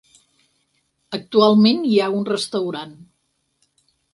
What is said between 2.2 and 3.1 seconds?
un restaurant.